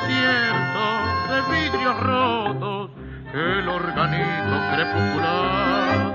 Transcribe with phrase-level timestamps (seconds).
[0.00, 0.84] concierto
[1.30, 2.90] de vidrios rotos
[3.32, 6.14] el organito crepuscular,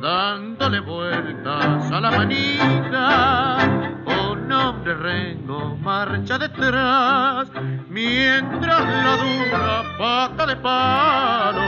[0.00, 3.58] dándole vueltas a la manija,
[4.32, 7.48] un hombre rengo marcha detrás,
[7.88, 11.60] mientras la dura pata de palo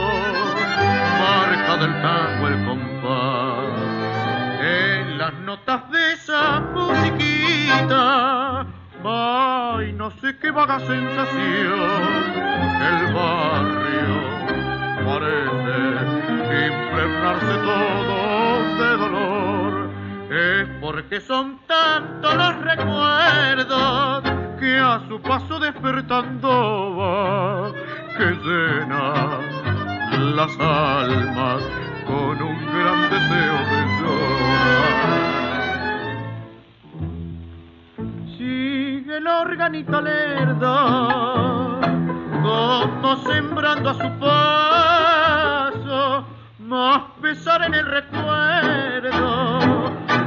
[1.19, 2.65] marca del tango el
[10.23, 11.79] de qué vaga sensación
[12.89, 14.15] el barrio
[15.05, 18.17] parece impregnarse todo
[18.79, 19.89] de dolor.
[20.31, 24.23] Es porque son tantos los recuerdos
[24.61, 27.71] que a su paso despertando va,
[28.17, 29.41] que llena
[30.37, 31.63] las almas
[32.07, 35.32] con un gran deseo de llorar.
[39.13, 41.79] el organita lerdo,
[42.41, 46.25] como sembrando a su paso,
[46.59, 49.59] más pesar en el recuerdo,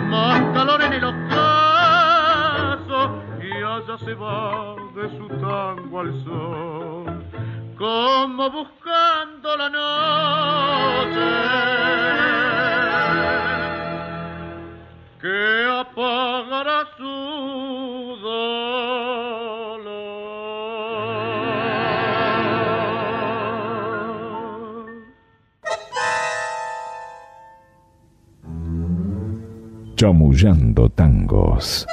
[0.08, 7.24] más calor en el ocaso, y allá se va de su tango al sol,
[7.76, 11.26] como buscando la noche.
[15.20, 17.65] Que apagará su
[29.96, 31.86] chamullando tangos.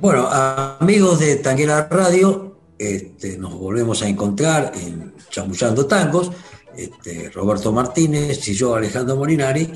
[0.00, 6.32] Bueno, amigos de Tanguera Radio, este, nos volvemos a encontrar en Chamullando Tangos,
[6.76, 9.72] este, Roberto Martínez y yo, Alejandro Molinari.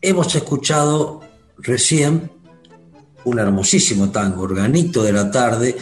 [0.00, 1.20] Hemos escuchado
[1.58, 2.30] recién
[3.24, 5.76] un hermosísimo tango, Organito de la Tarde,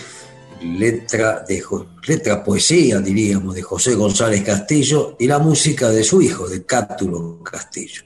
[0.65, 1.63] letra, de,
[2.07, 7.43] letra poesía, diríamos, de José González Castillo y la música de su hijo, de Cátulo
[7.43, 8.03] Castillo.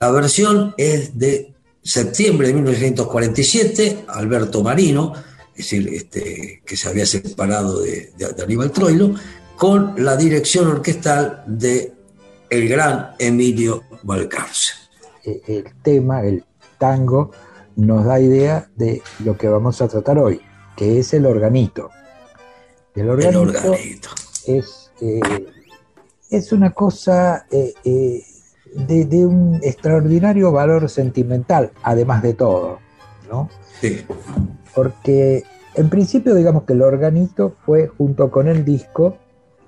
[0.00, 5.12] La versión es de septiembre de 1947, Alberto Marino,
[5.54, 9.14] es decir, este, que se había separado de, Aníbal Troilo,
[9.56, 11.92] con la dirección orquestal de
[12.50, 14.74] el gran Emilio Balcarce.
[15.24, 16.44] El tema, el
[16.78, 17.32] tango,
[17.76, 20.40] nos da idea de lo que vamos a tratar hoy
[20.76, 21.90] que es el organito.
[22.94, 23.74] El organito,
[24.46, 25.20] Es, eh,
[26.30, 28.22] es una cosa eh, eh,
[28.74, 32.78] de, un extraordinario valor sentimental, además de todo,
[33.30, 33.50] ¿no?
[33.80, 34.04] Sí.
[34.74, 35.44] Porque
[35.74, 39.18] en principio digamos que el organito fue junto con el disco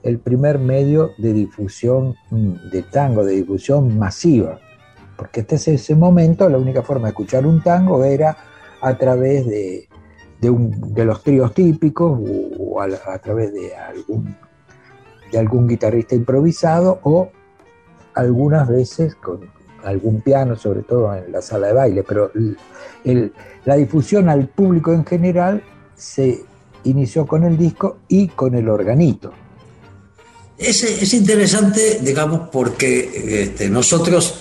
[0.02, 4.58] el primer medio de difusión mm, de tango, de difusión masiva.
[5.16, 8.36] Porque hasta ese momento la única forma de escuchar un tango era
[8.80, 9.87] a través de,
[10.40, 12.20] de, los tríos típicos
[12.58, 14.36] o, a, través de algún,
[15.32, 17.30] de algún guitarrista improvisado o
[18.14, 19.40] algunas veces con
[19.84, 22.30] algún piano, sobre todo en la sala de baile, pero
[23.64, 25.62] la difusión al público en general
[25.94, 26.44] se
[26.84, 29.32] inició con el disco y con el organito.
[30.56, 34.40] Es, interesante, digamos, porque este, nosotros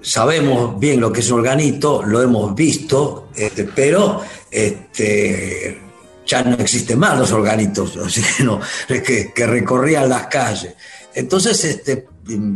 [0.00, 5.78] sabemos bien lo que es un organito, lo hemos visto, este, pero este,
[6.26, 7.98] ya no existen más los organitos
[8.88, 10.74] que, que, recorrían las calles.
[11.14, 12.06] Entonces, este,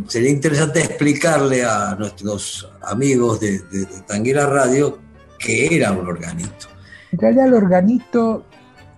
[0.08, 3.60] sería interesante explicarle a nuestros amigos de,
[4.06, 4.98] Tanguera Radio
[5.38, 6.68] qué era un organito.
[7.12, 8.44] En realidad el organito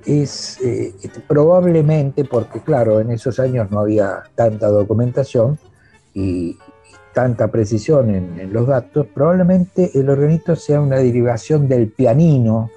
[0.04, 0.94] es eh,
[1.26, 5.58] probablemente, porque claro, en esos años no había tanta documentación
[6.14, 6.56] y,
[7.16, 12.70] tanta precisión en, los datos, probablemente el organito sea una derivación del pianino,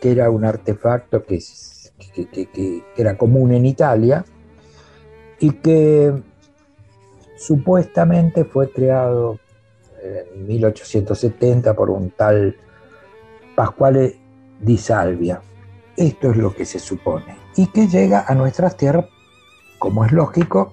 [0.00, 1.38] que era un artefacto que,
[2.14, 4.24] que era común en Italia
[5.38, 6.10] y que
[7.36, 9.38] supuestamente fue creado
[10.02, 12.56] en 1870 por un tal
[13.54, 14.16] Pasquale
[14.58, 15.42] di Salvia.
[15.98, 17.36] Esto es lo que se supone.
[17.56, 19.04] Y que llega a nuestras tierras,
[19.78, 20.72] como es lógico,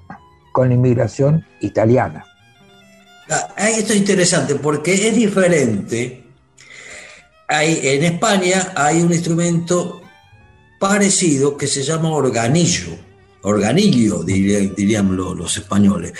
[0.54, 2.24] con la inmigración italiana.
[3.30, 6.24] Ah, esto es interesante porque es diferente.
[7.48, 10.02] Hay, en España hay un instrumento
[10.80, 12.96] parecido que se llama organillo,
[13.42, 16.14] organillo dirían los, españoles,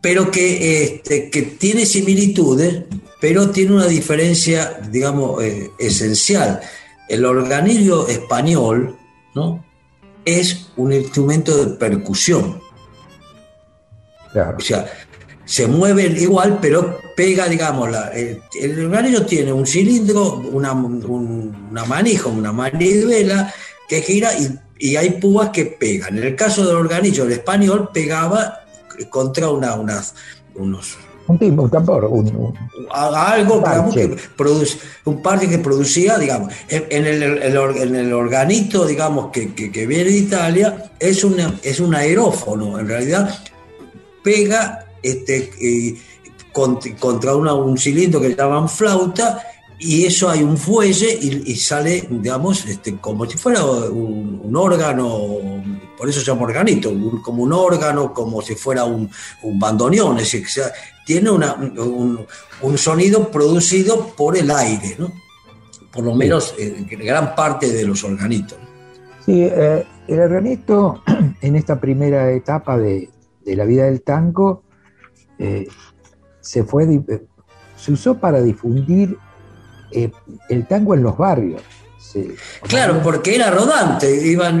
[0.00, 2.84] pero que, este, que tiene similitudes,
[3.20, 6.60] pero tiene una diferencia, digamos, eh, esencial.
[7.08, 8.96] El organillo español
[9.34, 9.64] ¿no?
[10.24, 12.60] es un instrumento de percusión.
[14.56, 14.86] O sea,
[15.50, 22.52] se mueve igual, pero pega, digamos, el, organillo tiene un cilindro, una, una manija, una
[22.52, 23.52] manivela
[23.88, 24.30] que gira
[24.78, 26.18] y, hay púas que pegan.
[26.18, 28.60] En el caso del organillo, el español pegaba
[29.10, 30.14] contra una, unas,
[30.54, 32.54] unos un timbre, un tambor, un,
[32.92, 33.62] algo
[33.92, 39.86] que produce, un parque que producía, digamos, en el, en el organito, digamos, que, que,
[39.86, 43.36] viene de Italia, es, una, es un aerófono, en realidad
[44.22, 45.96] pega este,
[46.52, 49.42] contra una, un cilindro que llaman flauta
[49.78, 55.18] y eso hay un fuelle y, sale, digamos, este, como si fuera un, órgano,
[55.96, 56.92] por eso se llama organito,
[57.22, 59.10] como un órgano, como si fuera un,
[59.42, 60.46] bandoneón, es decir,
[61.06, 62.26] tiene una, un,
[62.76, 65.10] sonido producido por el aire, ¿no?
[65.90, 68.58] por lo menos en gran parte de los organitos.
[69.24, 71.02] Sí, eh, el organito
[71.40, 73.08] en esta primera etapa de,
[73.44, 74.62] la vida del tango
[75.40, 75.66] eh,
[76.40, 77.22] se fue eh,
[77.76, 79.16] se usó para difundir
[79.90, 80.12] eh,
[80.50, 81.62] el tango en los barrios.
[82.62, 84.58] Claro, porque era rodante, iban,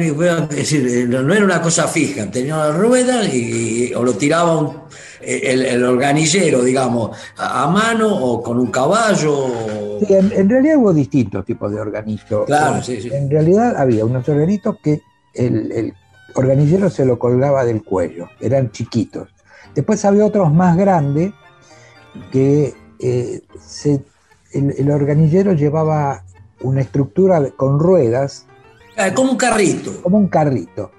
[0.48, 4.86] decir, no era una cosa fija, tenía una rueda y, o lo tiraba
[5.20, 9.98] el, organillero, digamos, a, mano o con un caballo.
[10.08, 12.46] en, realidad hubo distintos tipos de organitos.
[12.46, 13.10] Claro, sí, sí.
[13.12, 15.02] En realidad había unos organitos que
[15.34, 15.94] el, el
[16.36, 19.28] organillero se lo colgaba del cuello, eran chiquitos.
[19.74, 21.32] Después había otros más grandes
[22.32, 24.04] que eh, se
[24.52, 26.24] el, organillero llevaba
[26.62, 28.46] una estructura con ruedas.
[28.96, 30.02] Ah, como un carrito.
[30.02, 30.90] Como un carrito.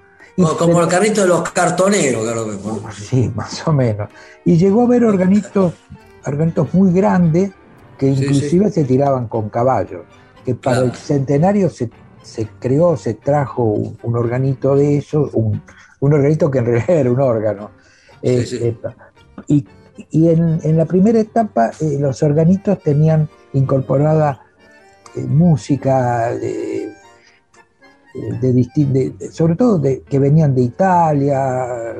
[0.58, 2.46] como el carrito de los cartoneros, claro
[2.92, 4.08] Sí, más o menos.
[4.44, 5.74] Y llegó a haber organitos,
[6.24, 7.50] organitos muy grandes
[7.98, 10.02] que inclusive se tiraban con caballos.
[10.44, 11.90] Que para el centenario se,
[12.58, 15.62] creó, se trajo un, organito de eso, un,
[16.00, 17.70] organito que en realidad era un órgano.
[18.22, 18.74] Eh,
[19.48, 24.42] y, en, la primera etapa eh, los organitos tenían incorporada
[25.14, 26.92] eh, música de,
[28.40, 31.94] de, sobre todo de, que venían de Italia,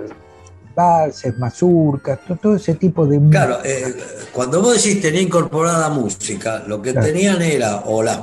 [0.74, 3.46] valses, mazurcas, todo, ese tipo de música.
[3.46, 3.94] Claro, eh,
[4.32, 8.20] cuando vos decís tenía incorporada música, lo que tenían era o las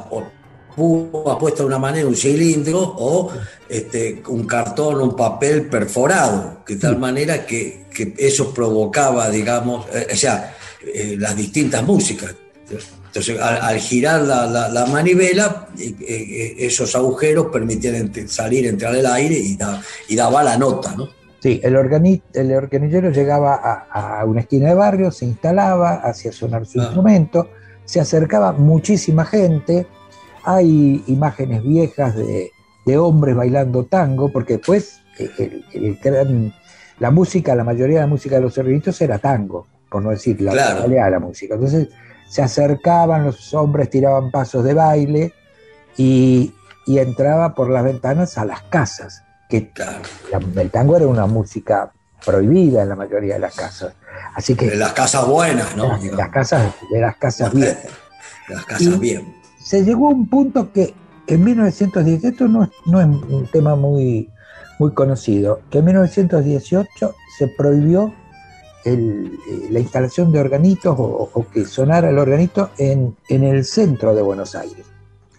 [0.79, 3.31] púas puestas de una manera, un cilindro, o
[3.67, 10.15] este, un cartón, un papel perforado, de tal manera que, eso provocaba, digamos, eh, o
[10.15, 10.55] sea,
[11.17, 12.33] las distintas músicas.
[13.07, 19.57] Entonces, al, girar la, manivela, esos agujeros permitían salir, entrar el aire y,
[20.07, 21.19] y daba la nota, ¿no?
[21.39, 21.75] Sí, el,
[22.33, 26.83] el organillero llegaba a, una esquina de barrio, se instalaba, hacía sonar su ah.
[26.83, 27.49] instrumento,
[27.85, 29.87] se acercaba muchísima gente,
[30.43, 32.51] hay imágenes viejas de,
[32.97, 35.01] hombres bailando tango, porque después
[36.99, 40.41] la música, la mayoría de la música de los cerritos era tango, por no decir
[40.41, 40.87] la claro.
[40.87, 41.53] de la música.
[41.53, 41.89] Entonces
[42.27, 45.33] se acercaban, los hombres tiraban pasos de baile
[45.97, 46.53] y,
[46.87, 49.71] entraba por las ventanas a las casas, que
[50.55, 51.91] el tango era una música
[52.25, 53.93] prohibida en la mayoría de las casas.
[54.33, 55.99] Así que, de las casas buenas, ¿no?
[55.99, 57.77] De las casas, de las casas bien.
[58.47, 59.38] De las casas bien.
[59.69, 60.95] Se llegó a un punto que
[61.27, 64.27] en 1917 no, no es un tema muy,
[64.79, 68.11] muy conocido, que en 1918 se prohibió
[68.83, 69.29] eh,
[69.69, 74.87] la instalación de organitos o, que sonara el organito en, el centro de Buenos Aires.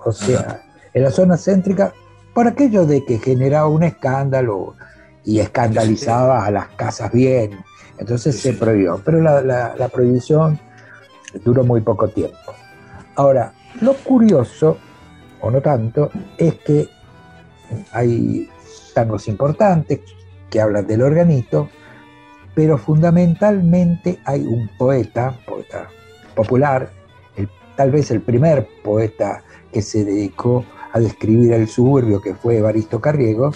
[0.05, 0.63] O sea,
[0.95, 1.93] en la zona céntrica,
[2.33, 4.77] por aquello de que generaba un escándalo
[5.25, 7.59] y escandalizaba a las casas bien.
[7.99, 9.43] Entonces se prohibió, pero la,
[9.77, 10.57] la prohibición
[11.45, 12.55] duró muy poco tiempo.
[13.17, 14.79] Ahora, lo curioso,
[15.41, 16.89] o no tanto, es que
[17.93, 18.49] hay
[18.95, 20.01] tangos importantes
[20.51, 21.69] que hablan del organito,
[22.55, 25.89] pero fundamentalmente hay un poeta, poeta
[26.35, 26.91] popular,
[27.77, 33.01] tal vez el primer poeta que se dedicó a describir el suburbio, que fue Evaristo
[33.01, 33.53] Carriego,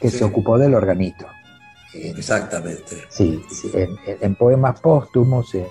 [0.00, 1.26] que se ocupó del organito.
[1.92, 2.96] Exactamente.
[3.08, 3.42] Sí,
[4.20, 5.66] en, poemas póstumos, en,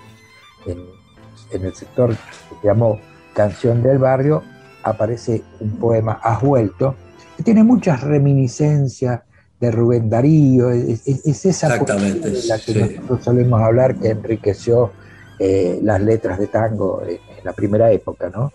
[1.52, 3.00] el sector que se llamó
[3.38, 4.42] Canción del Barrio,
[4.82, 6.96] aparece un poema Has vuelto,
[7.38, 9.22] que tiene muchas reminiscencias
[9.60, 14.92] de Rubén Darío, es, esa Exactamente, de la que nosotros solemos hablar que enriqueció
[15.38, 18.52] eh, las letras de tango en, la primera época, ¿no?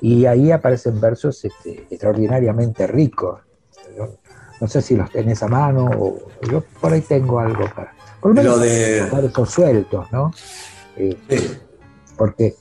[0.00, 3.42] Y ahí aparecen versos este, extraordinariamente ricos.
[4.62, 6.18] No sé si los tenés a mano o
[6.50, 7.92] yo por ahí tengo algo para.
[8.18, 9.06] Por lo menos de...
[9.12, 10.32] versos sueltos, ¿no?
[10.96, 11.18] Eh,
[12.16, 12.56] porque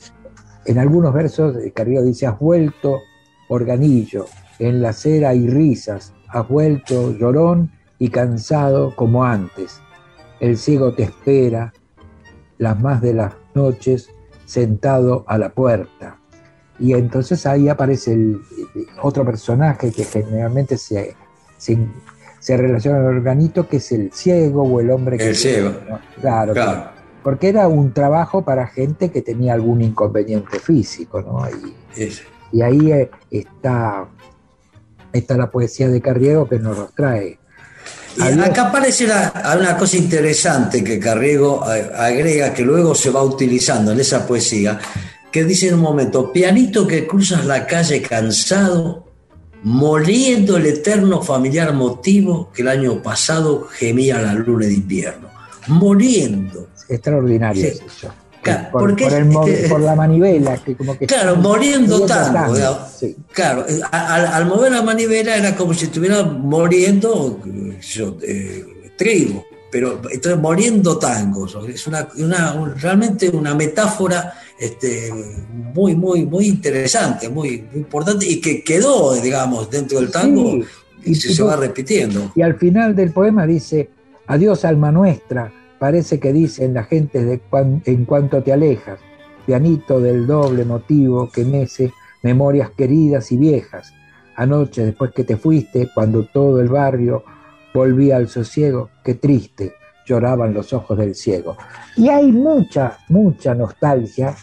[0.66, 3.02] en algunos versos eh, Carrillo dice: Has vuelto,
[3.50, 4.26] organillo,
[4.60, 9.82] en la cera hay risas, has vuelto llorón y cansado como antes.
[10.40, 11.74] El ciego te espera
[12.58, 14.10] las más de las noches
[14.46, 16.18] sentado a la puerta.
[16.80, 18.42] Y entonces ahí aparece el,
[19.02, 21.16] otro personaje que generalmente se,
[21.58, 25.30] se, relaciona al organito, que es el ciego o el hombre que...
[25.30, 25.74] El ciego.
[26.20, 27.01] Claro, claro.
[27.24, 31.48] Porque era un trabajo para gente que tenía algún inconveniente físico, ¿no?
[31.50, 32.10] Y,
[32.52, 34.08] y ahí eh, está,
[35.14, 37.42] está la poesía de Carriego que nos los trae
[38.44, 44.26] acá aparece una, cosa interesante que Carriego agrega, que luego se va utilizando en esa
[44.28, 44.80] poesía,
[45.32, 49.06] que dice en un momento, pianito que cruzas la calle cansado,
[49.64, 55.30] moliendo el eterno familiar motivo que el año pasado gemía la luna de invierno.
[55.68, 56.68] Moliendo.
[56.92, 58.14] Extraordinario eso
[58.72, 58.96] por,
[59.70, 60.58] por, la manivela.
[60.58, 62.88] Que como que claro, muriendo tanto.
[63.34, 67.40] Claro, al, mover la manivela era como si estuviera muriendo
[68.24, 68.66] eh,
[68.98, 71.58] trigo, pero entonces muriendo tangos.
[71.68, 72.08] Es una,
[72.78, 75.12] realmente una metáfora este,
[75.74, 80.60] muy, muy, muy interesante, muy, importante y que quedó, digamos, dentro del tango
[81.04, 82.32] y, se va repitiendo.
[82.36, 83.90] Y al final del poema dice,
[84.28, 87.42] adiós alma nuestra parece que dicen la gente de
[87.86, 89.00] en cuanto te alejas,
[89.48, 93.92] pianito del doble motivo que mece memorias queridas y viejas.
[94.36, 97.24] Anoche, después que te fuiste, cuando todo el barrio
[97.74, 99.74] volvía al sosiego, qué triste,
[100.06, 101.58] lloraban los ojos del ciego.
[101.98, 104.36] Y hay mucha, mucha nostalgia,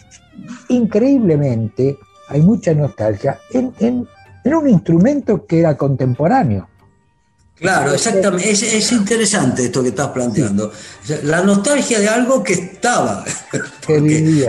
[0.67, 4.05] increíblemente, hay mucha nostalgia en, en
[4.43, 6.67] un instrumento que era contemporáneo.
[7.59, 8.51] Claro, exactamente.
[8.51, 10.71] Es, interesante esto que estás planteando.
[11.23, 13.25] La nostalgia de algo que estaba.
[13.85, 14.41] porque,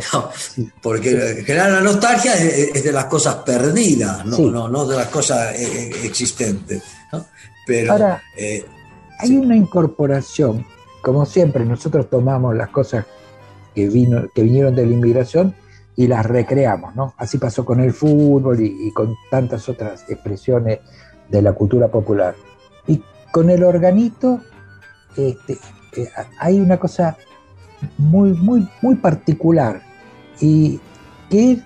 [0.80, 5.54] porque en general la nostalgia es, de las cosas perdidas, no, no, de las cosas
[5.56, 6.82] eh, eh, existentes.
[7.66, 8.64] Pero, Ahora, eh,
[9.18, 10.64] hay una incorporación,
[11.02, 13.06] como siempre, nosotros tomamos las cosas
[13.74, 15.54] que, vino, que vinieron de la inmigración
[15.96, 17.14] y las recreamos, ¿no?
[17.16, 20.78] Así pasó con el fútbol y con tantas otras expresiones
[21.28, 22.34] de la cultura popular
[23.32, 24.40] con el organito
[25.16, 25.58] este,
[25.96, 26.08] eh,
[26.38, 27.16] hay una cosa
[27.98, 29.82] muy, muy, muy particular
[30.40, 30.80] y
[31.28, 31.58] que es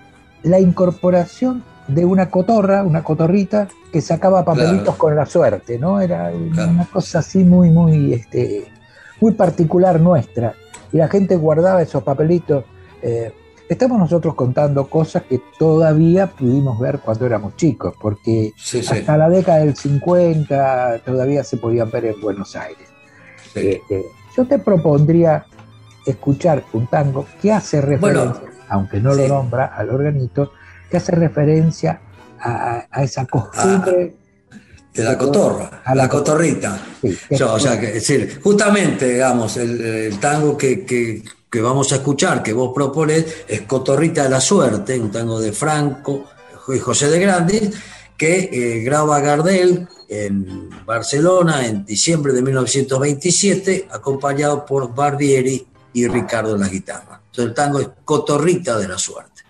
[0.43, 6.01] la incorporación de una cotorra, una cotorrita que sacaba papelitos con la suerte, ¿no?
[6.01, 8.67] Era una cosa así muy, muy, este,
[9.21, 10.53] muy particular nuestra.
[10.91, 12.65] Y la gente guardaba esos papelitos.
[13.01, 13.33] Eh,
[13.69, 18.53] estamos nosotros contando cosas que todavía pudimos ver cuando éramos chicos, porque
[18.89, 22.89] hasta la década del 50 todavía se podían ver en Buenos Aires.
[23.53, 24.05] Este,
[24.35, 25.45] yo te propondría
[26.05, 30.51] escuchar un tango que hace referencia, aunque no lo nombra al organito,
[30.89, 32.01] que hace referencia
[32.39, 34.15] a, esa costumbre.
[34.15, 34.25] Ah,
[34.93, 36.79] de la cotorra, a la, cotorrita.
[37.01, 41.21] o sea, que, decir, justamente, digamos, el, tango que, que
[41.61, 46.25] vamos a escuchar, que vos propones, es Cotorrita de la Suerte, un tango de Franco
[46.67, 47.71] y José de Grandes,
[48.17, 56.55] que eh, graba Gardel en Barcelona en diciembre de 1927, acompañado por Barbieri y Ricardo
[56.55, 57.21] en la guitarra.
[57.25, 59.43] Entonces el tango es Cotorrita de la Suerte.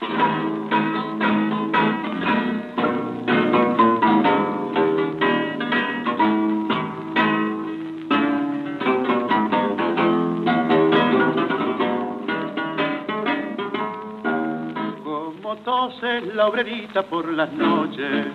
[16.34, 18.26] La obrerita por las noches,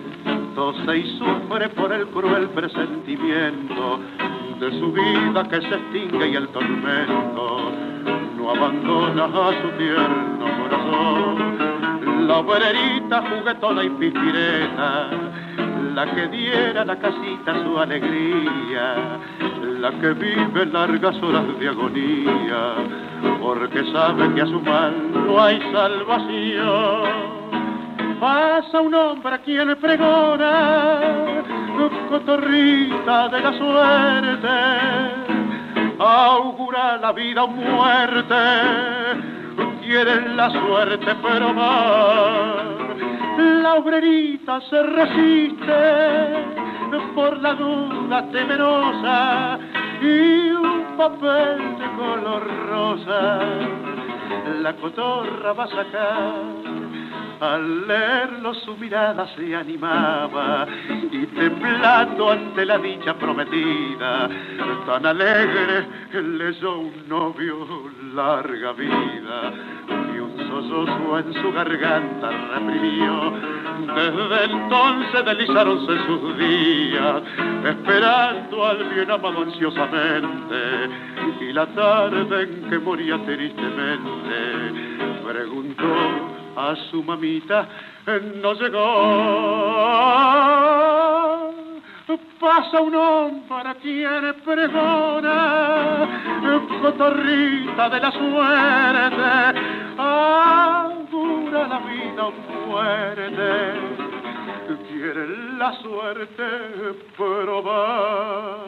[0.55, 3.99] tose y sufre por el cruel presentimiento
[4.57, 7.71] de su vida que se extingue y el tormento
[8.37, 12.27] no abandona a su tierno corazón.
[12.27, 15.09] La obrerita juguetona y pipireta,
[15.93, 19.19] la que diera la casita su alegría,
[19.77, 22.75] la que vive largas horas de agonía,
[23.41, 27.40] porque sabe que a su mal no hay salvación.
[28.21, 31.41] Pasa un hombre a quien pregona,
[32.07, 34.47] cotorrita de la suerte,
[35.97, 38.35] augura la vida o muerte,
[39.81, 42.61] quieren la suerte pero más.
[43.63, 45.81] La obrerita se resiste
[47.15, 49.57] por la duda temerosa
[49.99, 53.39] y un papel de color rosa.
[54.61, 56.60] La cotorra va a sacar
[57.41, 60.67] al leerlo su mirada se animaba
[61.11, 64.29] y temblando ante la dicha prometida,
[64.85, 67.67] tan alegre leyó un novio
[68.13, 69.53] larga vida
[70.13, 73.33] y un sollozo en su garganta reprimió.
[73.95, 77.23] Desde entonces deslizáronse sus días,
[77.65, 80.89] esperando al bien amado ansiosamente,
[81.41, 84.73] y la tarde en que moría tristemente,
[85.25, 87.67] preguntó a su mamita
[88.41, 89.91] no llegó.
[92.41, 96.09] Pasa un hombre quien pregona,
[96.81, 99.59] cotorrita de la suerte,
[101.11, 102.31] dura la vida
[102.67, 103.43] muerte,
[104.87, 105.27] quiere
[105.59, 106.43] la suerte
[107.15, 108.65] probar.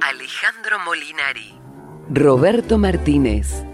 [0.00, 1.58] Alejandro Molinari,
[2.10, 3.66] Roberto Martínez.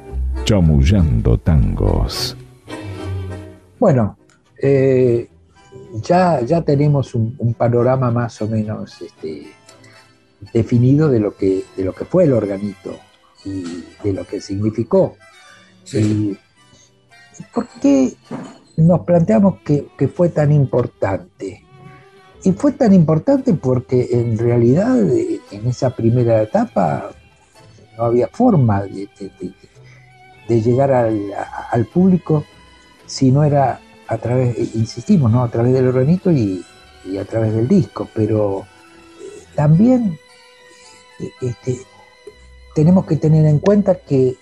[0.45, 2.37] Chamullando tangos.
[3.79, 4.17] Bueno,
[4.61, 5.29] eh,
[6.03, 9.47] ya, ya tenemos un, panorama más o menos este,
[10.53, 12.97] definido de lo, que, de lo que fue el organito
[13.45, 15.17] y de lo que significó.
[17.55, 18.13] ¿Por qué
[18.77, 21.65] nos planteamos que, fue tan importante?
[22.43, 27.11] Y fue tan importante porque en realidad eh, en esa primera etapa
[27.97, 29.31] no había forma de, de
[30.49, 32.45] llegar al, público
[33.07, 35.43] si no era a través, insistimos, ¿no?
[35.43, 36.65] a través del organito y,
[37.19, 38.65] a través del disco, pero
[39.21, 40.19] eh, también
[41.19, 41.81] eh, este,
[42.75, 44.37] tenemos que tener en cuenta que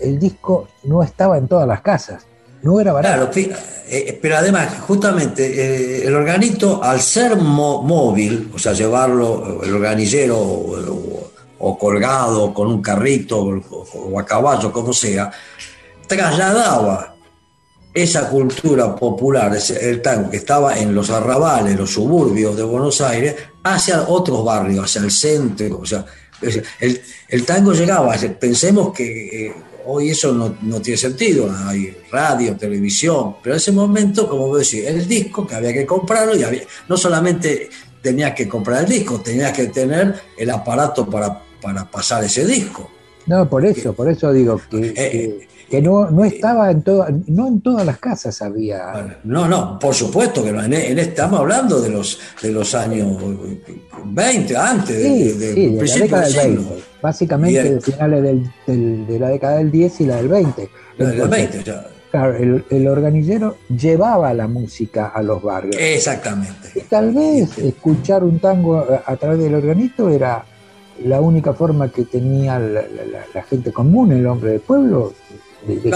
[0.00, 2.26] el disco no estaba en todas las casas,
[2.62, 3.30] no era barato.
[3.30, 3.56] Claro,
[3.90, 10.36] eh, pero además, justamente, el organito, al ser móvil, o sea, llevarlo, el organillero
[11.60, 15.30] o colgado con un carrito o, a caballo, como sea,
[16.06, 17.14] trasladaba
[17.92, 23.34] esa cultura popular, el tango que estaba en los arrabales, los suburbios de Buenos Aires,
[23.64, 25.80] hacia otros barrios, hacia el centro.
[25.80, 26.04] O sea,
[26.80, 29.54] el, tango llegaba, pensemos que eh,
[29.86, 34.86] hoy eso no, tiene sentido, hay radio, televisión, pero en ese momento, como vos decís,
[34.86, 37.68] el disco que había que comprarlo y había, no solamente
[38.00, 42.90] tenías que comprar el disco, tenías que tener el aparato para para pasar ese disco.
[43.28, 47.46] No, por eso, por eso digo que, eh, que, no, no estaba en todas, no
[47.46, 49.18] en todas las casas había.
[49.22, 50.64] No, no, por supuesto que no.
[50.64, 53.18] En, estamos hablando de los de los años
[54.02, 56.74] 20, antes de, de, la década del 20.
[57.02, 58.22] Básicamente de finales
[58.66, 60.70] del, de la década del 10 y la del 20.
[60.96, 61.86] del 20, ya.
[62.10, 65.76] Claro, el, el, organillero llevaba la música a los barrios.
[65.78, 66.70] Exactamente.
[66.74, 70.42] Y tal vez escuchar un tango a través del organito era
[71.04, 75.12] la única forma que tenía la, gente común, el hombre del pueblo,
[75.66, 75.90] de, de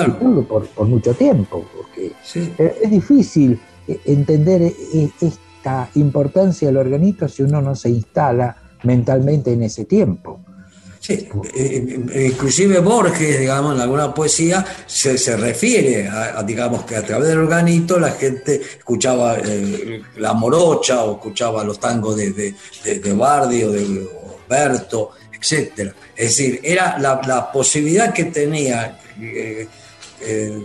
[0.49, 2.13] por, mucho tiempo, porque
[2.59, 9.53] es difícil eh, entender eh, esta importancia del organito si uno no se instala mentalmente
[9.53, 10.41] en ese tiempo.
[11.01, 17.27] Sí, eh, inclusive Borges, digamos, en alguna poesía se, refiere a, digamos, que a través
[17.27, 19.37] del organito la gente escuchaba
[20.17, 22.55] la morocha o escuchaba los tangos de, de,
[23.01, 24.09] de Bardi o de,
[24.53, 25.93] Berto, etc.
[26.15, 29.67] Es decir, era la, posibilidad que tenía eh,
[30.21, 30.61] eh,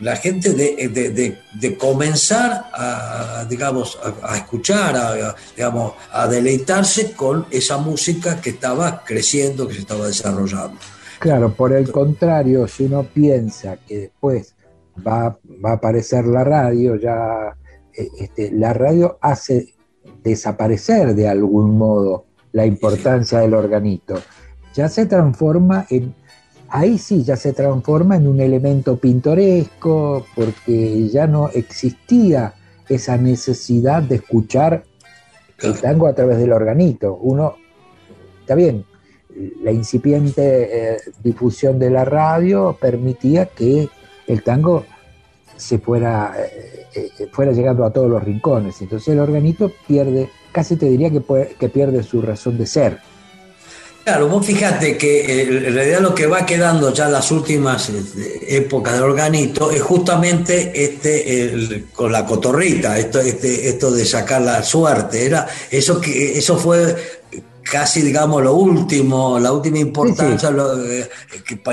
[0.00, 8.40] la gente de, comenzar a, digamos, a, escuchar, a, digamos, a deleitarse con esa música
[8.40, 10.78] que estaba creciendo, que se estaba desarrollando.
[11.20, 14.54] Claro, por el contrario, si uno piensa que después
[15.06, 17.56] va, va a aparecer la radio, ya
[17.96, 19.74] eh, este, la radio hace
[20.24, 24.20] desaparecer de algún modo la importancia del organito.
[24.74, 26.14] Ya se transforma en
[26.72, 32.54] ahí sí ya se transforma en un elemento pintoresco, porque ya no existía
[32.88, 34.84] esa necesidad de escuchar
[35.60, 37.18] el tango a través del organito.
[37.20, 37.56] Uno,
[38.40, 38.84] está bien,
[39.62, 43.88] la incipiente eh, difusión de la radio permitía que
[44.26, 44.84] el tango
[45.56, 48.80] se fuera, eh, eh, fuera llegando a todos los rincones.
[48.80, 53.00] Entonces el organito pierde, casi te diría que, que pierde su razón de ser.
[54.04, 58.56] Claro, vos fíjate que en realidad lo que va quedando ya en las últimas este,
[58.56, 64.64] épocas del organito es justamente este con la cotorrita, esto, este, esto de sacar la
[64.64, 65.24] suerte.
[65.24, 66.96] Era eso que eso fue
[67.72, 70.50] casi digamos lo último, la última importancia
[70.90, 71.08] eh,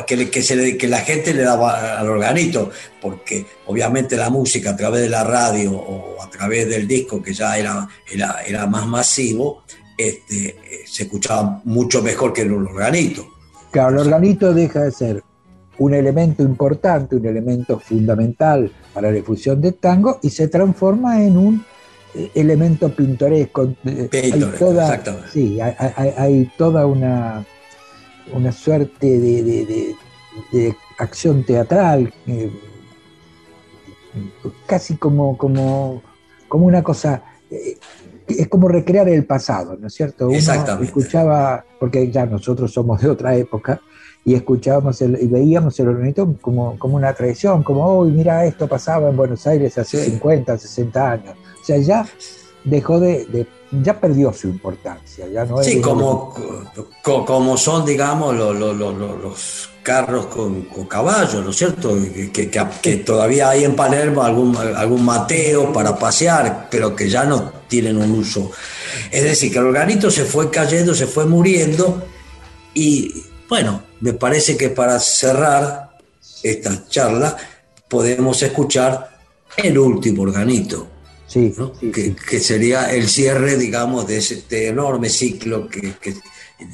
[0.08, 4.78] que, que, se, que, la gente le daba al organito, porque obviamente la música a
[4.78, 8.88] través de la radio o a través del disco, que ya era, era, era más
[8.88, 9.64] masivo,
[9.98, 13.28] este, se escuchaba mucho mejor que el organito.
[13.70, 15.24] Claro, el organito deja de ser
[15.80, 21.38] un elemento importante, un elemento fundamental para la difusión del tango y se transforma en
[21.38, 21.66] un
[22.34, 23.74] elemento pintoresco.
[23.86, 27.46] Eh, hay toda, sí, hay, toda una,
[28.34, 29.96] una suerte de,
[30.98, 32.52] acción teatral, eh,
[34.66, 36.02] casi como, como,
[36.48, 37.24] como una cosa
[38.38, 40.28] es como recrear el pasado, ¿no es cierto?
[40.28, 43.82] Uno escuchaba, porque ya nosotros somos de otra época,
[44.26, 49.10] y escuchábamos y veíamos el organito como, como una tradición, como, hoy mira, esto pasaba
[49.10, 51.36] en Buenos Aires hace 50, 60 años.
[51.70, 52.08] Sea, ya
[52.64, 53.46] dejó de,
[53.84, 55.28] ya perdió su importancia.
[55.28, 56.34] Ya no sí, como,
[57.04, 61.96] como son, digamos, los, carros con, caballos, ¿no es cierto?
[62.34, 67.52] Que, que, todavía hay en Palermo algún, algún Mateo para pasear, pero que ya no
[67.68, 68.52] tienen un uso.
[69.12, 72.04] Es decir, que el organito se fue cayendo, se fue muriendo
[72.74, 75.98] y bueno, me parece que para cerrar
[76.44, 77.36] esta charla
[77.88, 79.10] podemos escuchar
[79.58, 80.99] el último organito.
[81.30, 81.54] Sí,
[81.94, 85.94] que, sería el cierre, digamos, de este enorme ciclo que,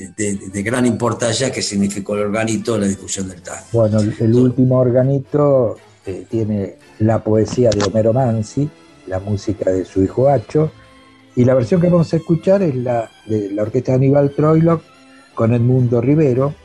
[0.07, 3.65] de, gran importancia que significó el organito en la discusión del tango.
[3.73, 8.69] Bueno, el, último organito eh, tiene la poesía de Homero Mansi,
[9.07, 10.71] la música de su hijo Hacho,
[11.35, 14.81] y la versión que vamos a escuchar es la de la orquesta de Aníbal Troilo
[15.33, 16.55] con Edmundo Rivero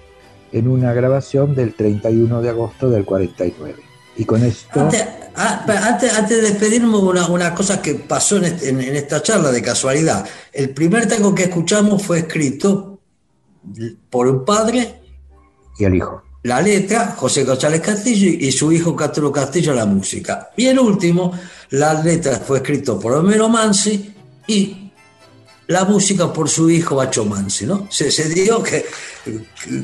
[0.52, 3.89] en una grabación del 31 de agosto del 49.
[4.20, 4.90] Y con esto...
[5.34, 9.50] Ah, antes, antes, de despedirme, una, una cosa que pasó este, en, en, esta charla
[9.50, 10.28] de casualidad.
[10.52, 13.00] El primer tango que escuchamos fue escrito
[14.10, 15.00] por un padre
[15.78, 16.22] y el hijo.
[16.42, 20.50] La letra, José González Castillo, y su hijo Castro Castillo la música.
[20.56, 21.32] Y el último,
[21.70, 24.12] la letra fue escrito por Homero Mansi
[24.46, 24.89] y
[25.70, 27.86] la música por su hijo Bacho Mansi, ¿no?
[27.90, 28.84] Se, se dio que,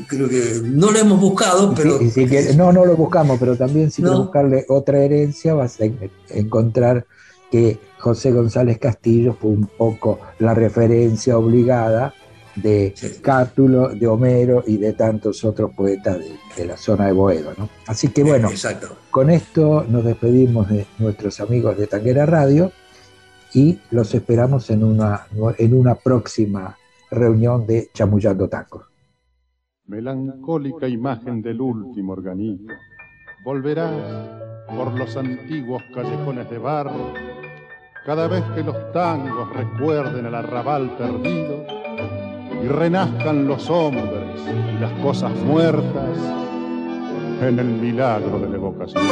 [0.05, 1.97] creo que no lo hemos buscado, pero...
[2.57, 4.23] no, no lo buscamos, pero también si no.
[4.23, 5.85] buscarle otra herencia vas a
[6.29, 7.05] encontrar
[7.49, 12.13] que José González Castillo fue un poco la referencia obligada
[12.55, 16.17] de Cátulo, de Homero y de tantos otros poetas
[16.57, 17.53] de, la zona de Boedo.
[17.57, 17.69] ¿no?
[17.85, 18.49] Así que bueno,
[19.09, 22.73] con esto nos despedimos de nuestros amigos de Tanguera Radio
[23.57, 25.25] y los esperamos en una,
[25.57, 26.77] en una próxima
[27.09, 28.85] reunión de Chamullando Tacos.
[29.87, 32.71] Melancólica imagen del último organito,
[33.43, 33.95] volverás
[34.67, 37.13] por los antiguos callejones de barro,
[38.05, 41.65] cada vez que los tangos recuerden el arrabal perdido
[42.63, 44.39] y renazcan los hombres
[44.75, 46.15] y las cosas muertas
[47.41, 49.03] en el milagro de la evocación.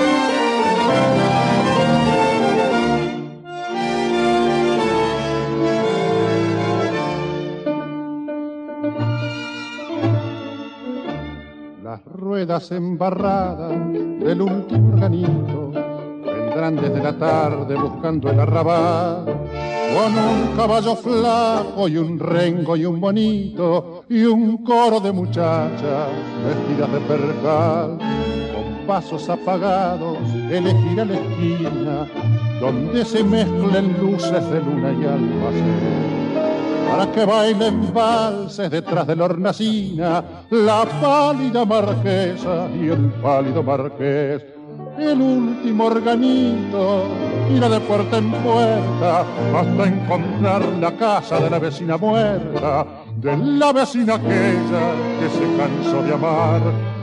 [12.45, 15.71] Ruedas embarradas del último organito
[16.23, 22.85] vendrán desde la tarde buscando el arrabal con un caballo flaco y un rengo y
[22.85, 26.09] un bonito y un coro de muchachas
[26.45, 27.97] vestidas de percal
[28.53, 30.19] con pasos apagados
[30.51, 32.07] elegirá la esquina
[32.59, 36.14] donde se mezclen luces de luna y almacén
[36.89, 44.55] para que bailen valses detrás de la hornacina la pálida marquesa y el pálido marqués
[44.97, 47.03] el último organito
[47.53, 53.73] irá de puerta en puerta hasta encontrar la casa de la vecina muerta, de la
[53.73, 56.61] vecina aquella que se cansó de amar.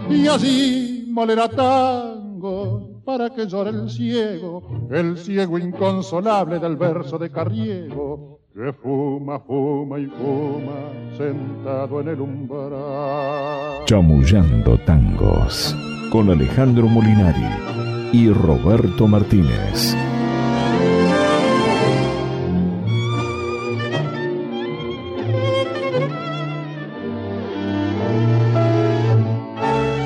[0.09, 7.31] Y allí molerá tango para que llore el ciego, el ciego inconsolable del verso de
[7.31, 13.84] Carriego que fuma, fuma y fuma sentado en el umbral.
[13.86, 15.74] Chamullando tangos
[16.10, 19.96] con Alejandro Molinari y Roberto Martínez.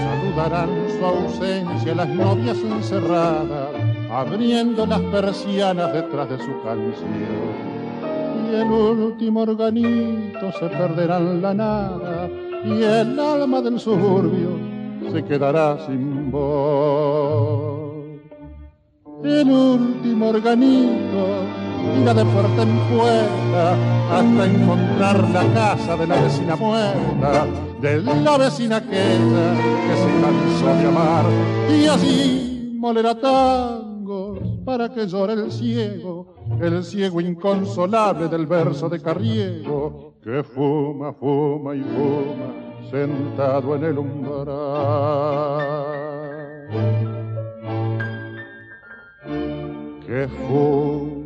[0.04, 3.70] Saludarán su ausencia las novias encerradas,
[4.09, 7.76] abriendo las persianas detrás de su canción
[8.50, 12.28] y el último organito se perderá en la nada
[12.64, 14.50] y el alma del suburbio
[15.12, 17.96] se quedará sin voz.
[19.24, 21.44] El último organito
[22.00, 23.76] irá de puerta en puerta
[24.11, 27.46] hasta encontrar la casa de la vecina muerta,
[27.80, 29.54] de la vecina aquella
[29.87, 31.24] que se cansó de amar
[31.70, 33.86] y así molerá tangos
[34.66, 41.74] para que llore el ciego el ciego inconsolable del verso de Carriego, que fuma, fuma
[41.74, 42.55] y fuma,
[42.90, 44.57] sentado en el umbral.
[50.07, 51.26] Que fuma,